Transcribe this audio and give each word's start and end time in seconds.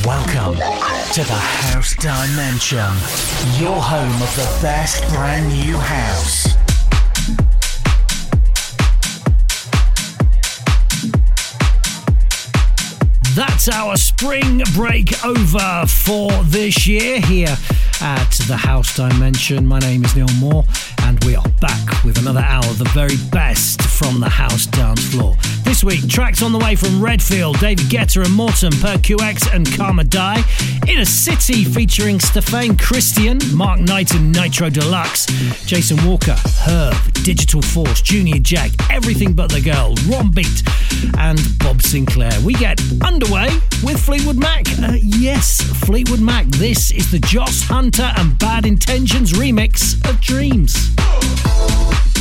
Welcome 0.00 0.56
to 0.56 1.22
the 1.22 1.38
House 1.38 1.94
Dimension, 1.96 2.78
your 3.62 3.80
home 3.80 4.22
of 4.22 4.34
the 4.34 4.58
best 4.60 5.06
brand 5.10 5.48
new 5.48 5.76
house. 5.76 6.48
That's 13.36 13.68
our 13.68 13.96
spring 13.96 14.62
break 14.74 15.24
over 15.24 15.84
for 15.86 16.32
this 16.44 16.86
year 16.88 17.20
here 17.20 17.56
at 18.00 18.30
the 18.48 18.56
House 18.56 18.96
Dimension. 18.96 19.66
My 19.66 19.78
name 19.78 20.04
is 20.04 20.16
Neil 20.16 20.26
Moore, 20.40 20.64
and 21.02 21.22
we 21.24 21.36
are 21.36 21.48
back 21.60 22.04
with 22.04 22.18
another 22.18 22.40
hour 22.40 22.64
of 22.64 22.78
the 22.78 22.88
very 22.94 23.16
best 23.30 23.82
from 23.82 24.20
the 24.20 24.28
house 24.28 24.66
dance 24.66 25.04
floor. 25.12 25.36
This 25.64 25.84
week, 25.84 26.08
tracks 26.08 26.42
on 26.42 26.52
the 26.52 26.58
way 26.58 26.74
from 26.74 27.02
Redfield, 27.02 27.58
David 27.60 27.86
Guetta 27.86 28.24
and 28.24 28.34
Morten, 28.34 28.72
Per 28.72 28.96
QX 28.96 29.54
and 29.54 29.70
Karma 29.76 30.04
Die. 30.04 30.42
Inner 30.88 31.04
City 31.04 31.64
featuring 31.64 32.20
Stefan 32.20 32.76
Christi'an, 32.76 33.54
Mark 33.54 33.80
Knight 33.80 34.12
and 34.14 34.32
Nitro 34.32 34.68
Deluxe, 34.68 35.26
Jason 35.64 36.04
Walker, 36.04 36.36
Herb, 36.66 36.96
Digital 37.22 37.62
Force, 37.62 38.02
Junior 38.02 38.38
Jack, 38.38 38.70
Everything 38.90 39.32
But 39.32 39.50
the 39.50 39.60
Girl, 39.60 39.94
Rombe4t, 40.10 41.16
and 41.18 41.38
Bob 41.58 41.78
Sinclar. 41.78 42.42
We 42.42 42.54
get 42.54 42.80
underway 43.02 43.48
with 43.82 44.00
Fleetwood 44.00 44.38
Mac. 44.38 44.66
Uh, 44.80 44.98
yes, 45.00 45.60
Fleetwood 45.84 46.20
Mac. 46.20 46.46
This 46.46 46.90
is 46.90 47.10
the 47.10 47.20
Josh 47.20 47.62
Hunter 47.62 48.12
and 48.16 48.38
Bad 48.38 48.66
Intentions 48.66 49.32
remix 49.32 49.94
of 50.08 50.20
Dreams. 50.20 50.91
The 50.96 52.11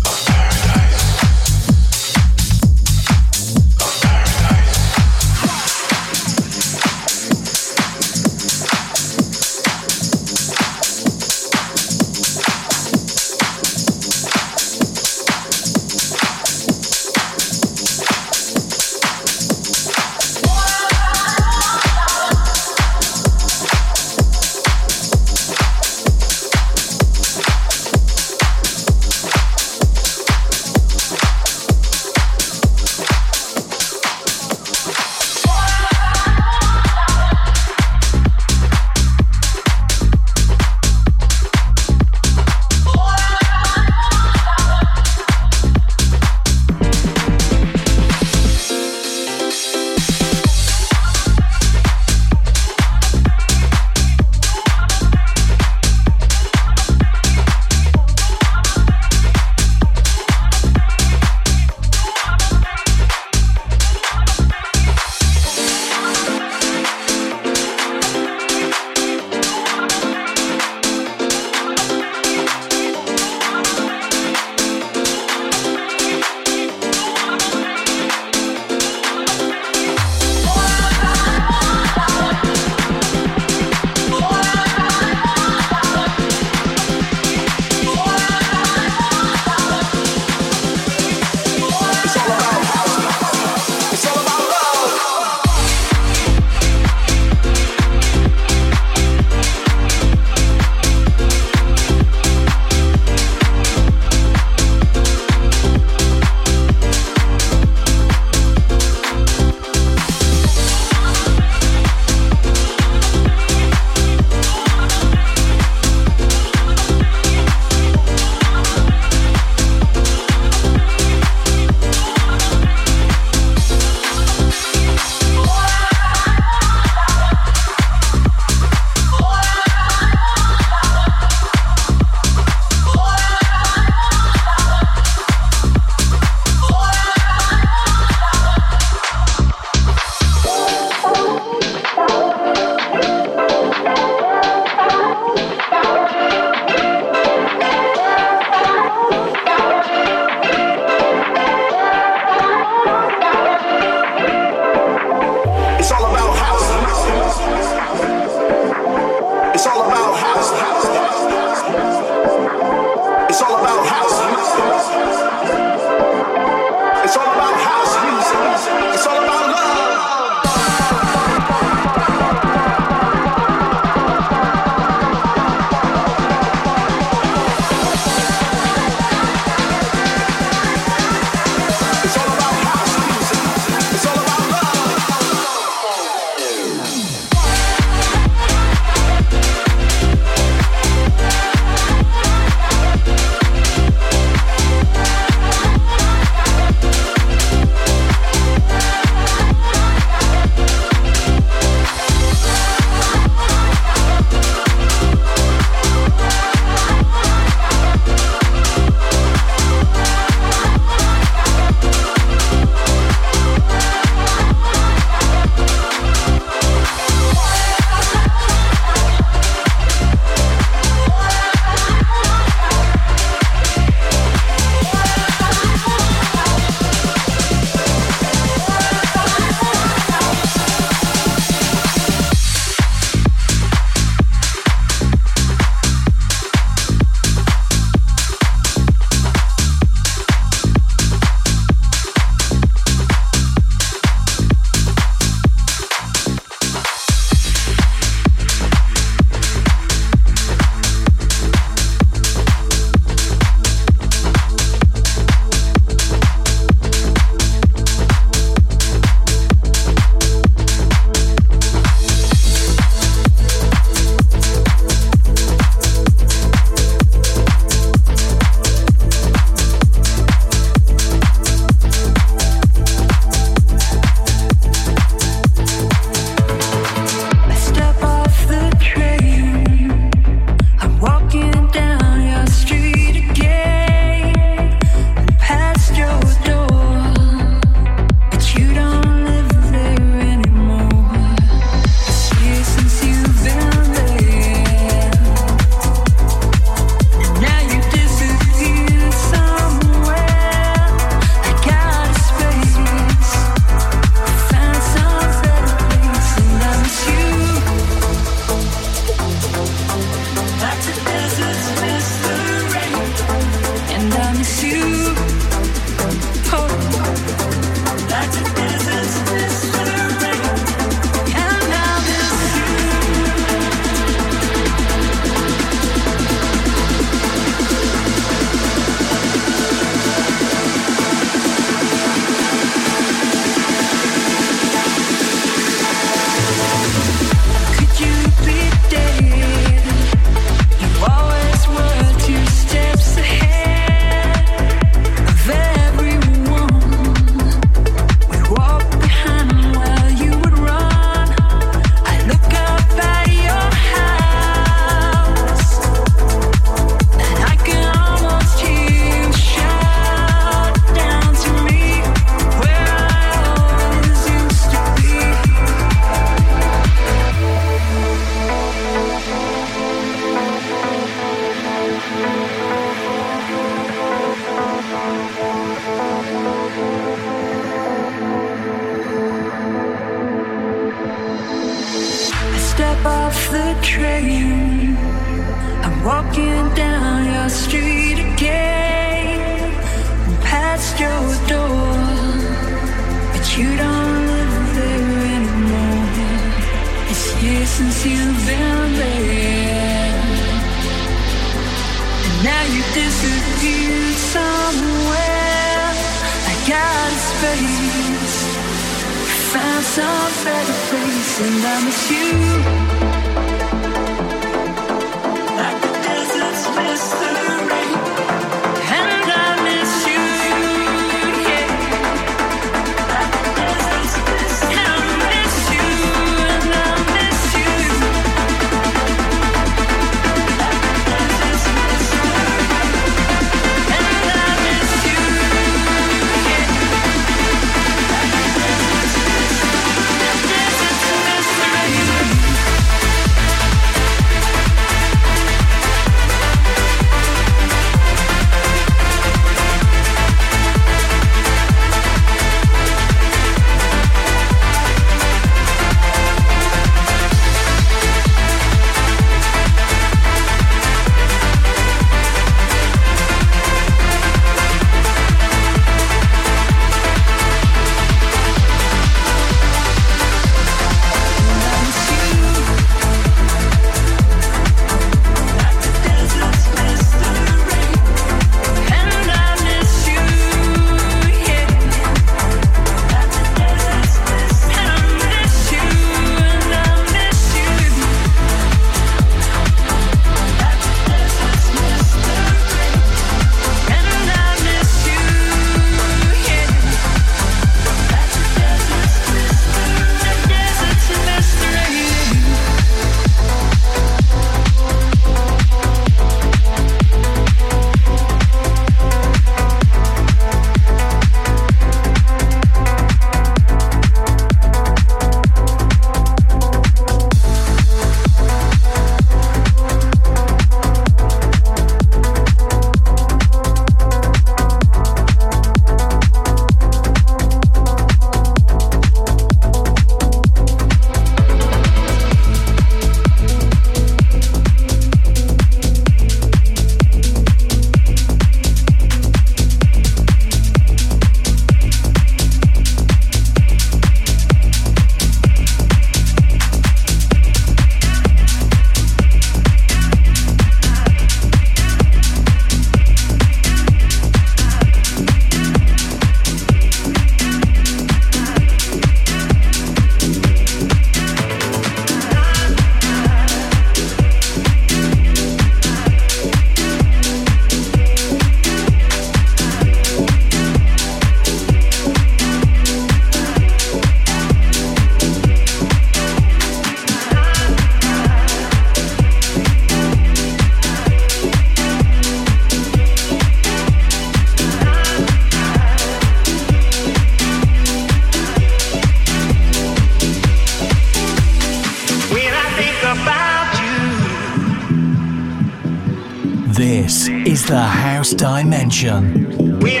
House 598.21 598.35
Dimension. 598.35 599.79
When 599.79 600.00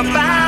about 0.00 0.39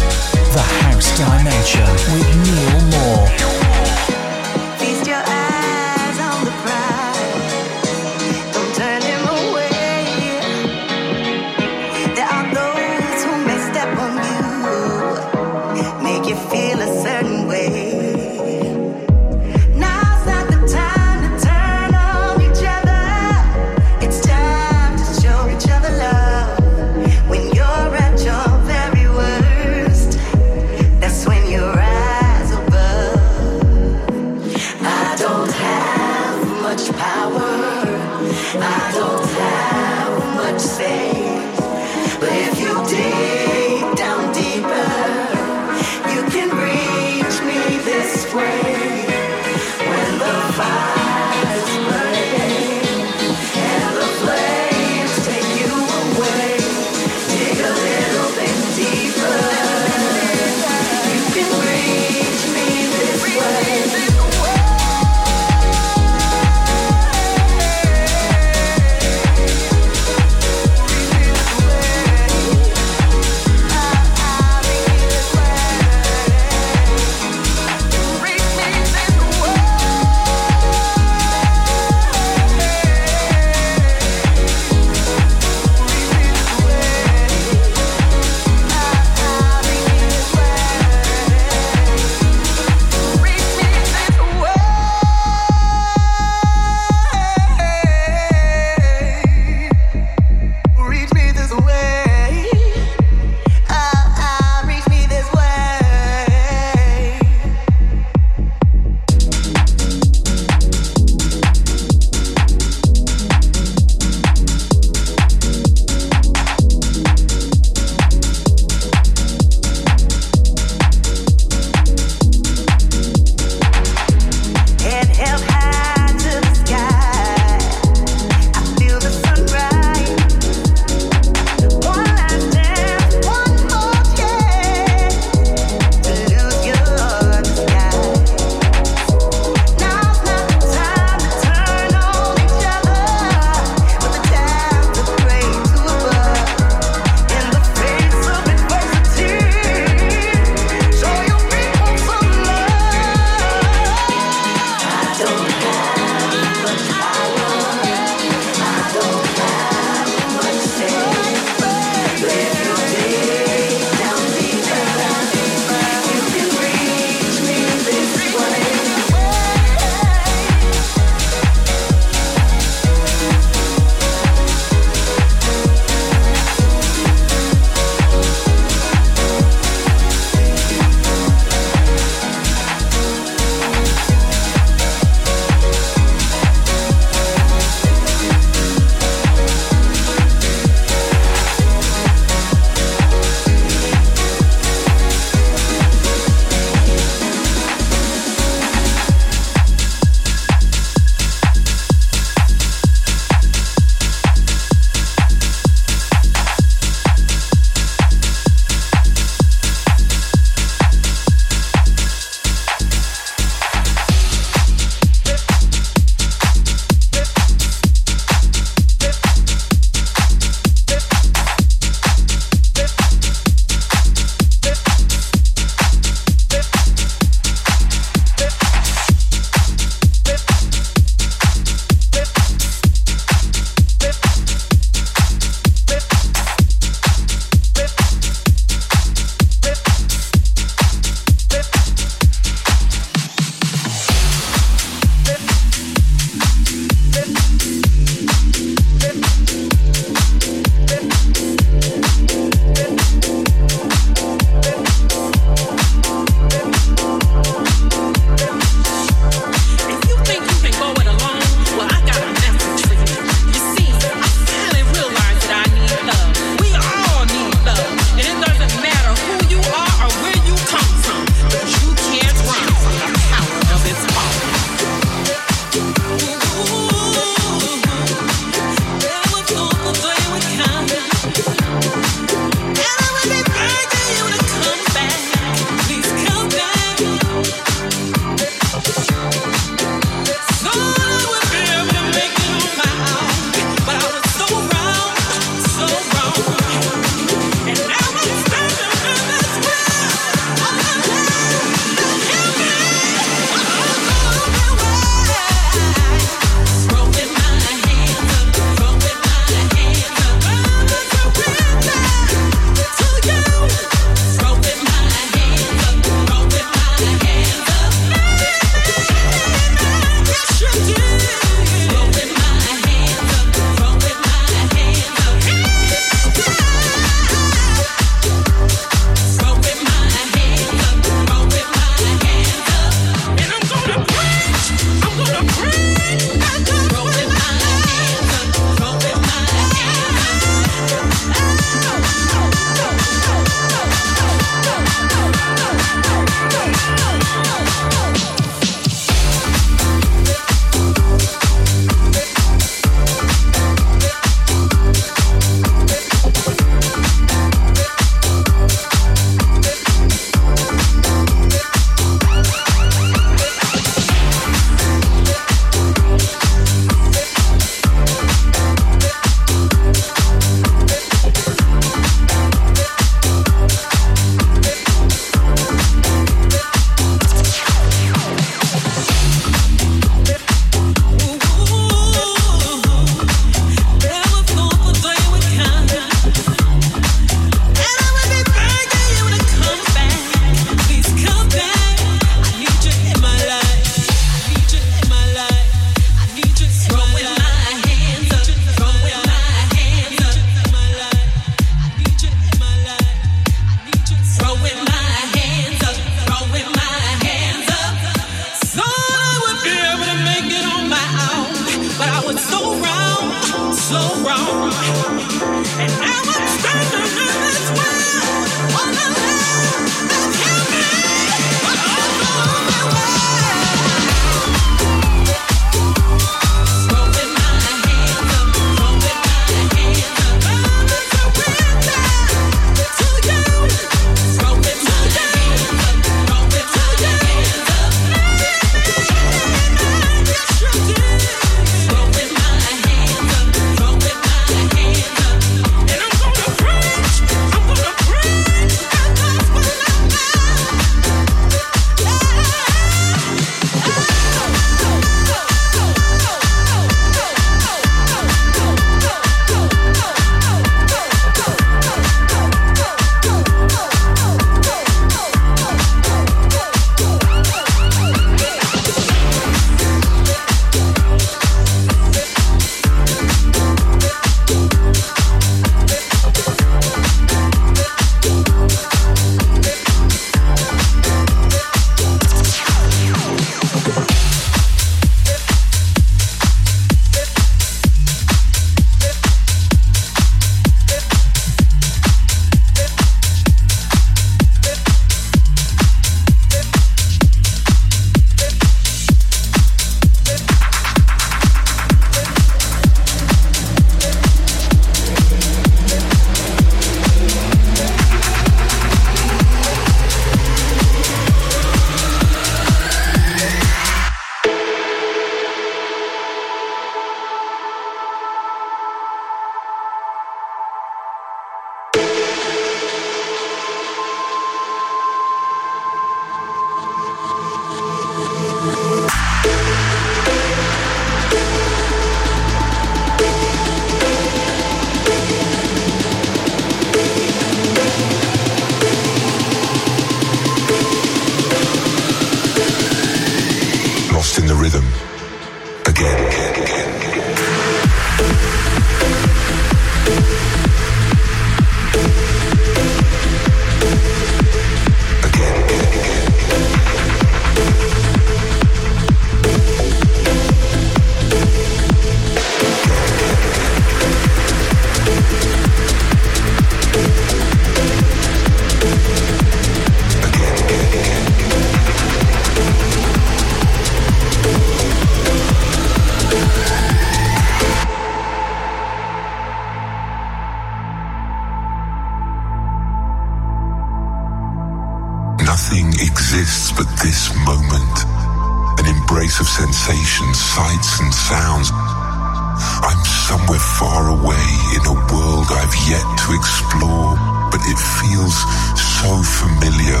Embrace 589.28 589.40
of 589.40 589.66
sensations, 589.66 590.40
sights, 590.40 591.00
and 591.00 591.12
sounds. 591.12 591.70
I'm 591.74 593.04
somewhere 593.04 593.58
far 593.58 594.08
away 594.08 594.46
in 594.74 594.86
a 594.86 594.94
world 595.12 595.48
I've 595.50 595.76
yet 595.86 596.06
to 596.24 596.32
explore, 596.32 597.14
but 597.50 597.60
it 597.64 597.76
feels 598.00 598.36
so 598.80 599.20
familiar. 599.36 600.00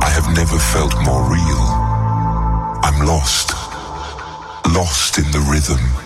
I 0.00 0.08
have 0.08 0.34
never 0.34 0.58
felt 0.58 0.94
more 1.04 1.30
real. 1.30 1.66
I'm 2.82 3.04
lost, 3.04 3.52
lost 4.72 5.18
in 5.18 5.30
the 5.32 5.40
rhythm. 5.40 6.05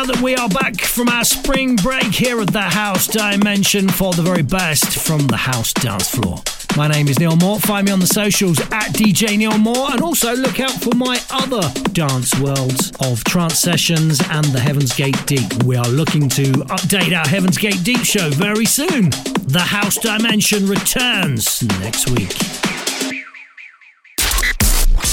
Now 0.00 0.06
that 0.06 0.22
we 0.22 0.34
are 0.34 0.48
back 0.48 0.80
from 0.80 1.08
our 1.10 1.24
spring 1.24 1.76
break 1.76 2.04
here 2.04 2.40
at 2.40 2.50
the 2.52 2.60
House 2.60 3.06
Dimension 3.06 3.86
for 3.86 4.14
the 4.14 4.22
very 4.22 4.40
best 4.40 4.98
from 4.98 5.26
the 5.26 5.36
house 5.36 5.74
dance 5.74 6.08
floor. 6.08 6.38
My 6.74 6.88
name 6.88 7.08
is 7.08 7.18
Neil 7.18 7.36
Moore. 7.36 7.60
Find 7.60 7.86
me 7.86 7.92
on 7.92 8.00
the 8.00 8.06
socials 8.06 8.58
at 8.60 8.94
DJ 8.94 9.36
Neil 9.36 9.58
Moore 9.58 9.90
and 9.90 10.00
also 10.00 10.34
look 10.34 10.58
out 10.58 10.70
for 10.70 10.94
my 10.94 11.20
other 11.30 11.60
dance 11.92 12.34
worlds 12.38 12.92
of 13.00 13.22
trance 13.24 13.58
sessions 13.58 14.20
and 14.30 14.46
the 14.46 14.60
Heaven's 14.60 14.94
Gate 14.94 15.26
Deep. 15.26 15.64
We 15.64 15.76
are 15.76 15.88
looking 15.88 16.30
to 16.30 16.44
update 16.70 17.14
our 17.14 17.28
Heaven's 17.28 17.58
Gate 17.58 17.82
Deep 17.82 18.04
show 18.04 18.30
very 18.30 18.66
soon. 18.66 19.10
The 19.48 19.64
House 19.66 19.98
Dimension 19.98 20.66
returns 20.66 21.62
next 21.80 22.08
week. 22.08 22.69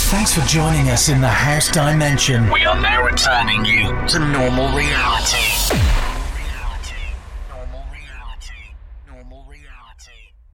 Thanks 0.10 0.34
for 0.34 0.39
joining 0.47 0.89
us 0.89 1.10
in 1.10 1.20
the 1.20 1.28
House 1.28 1.70
Dimension. 1.70 2.49
We 2.49 2.64
are 2.64 2.80
now 2.80 3.03
returning 3.03 3.66
you 3.66 3.91
to 4.08 4.20
normal 4.20 4.74
reality. 4.74 5.57